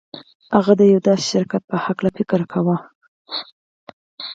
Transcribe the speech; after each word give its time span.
هغه 0.55 0.73
د 0.79 0.81
یوه 0.91 1.01
داسې 1.07 1.25
شرکت 1.33 1.61
په 1.69 1.75
هکله 1.85 2.09
فکر 2.17 2.39
کاوه 2.51 2.77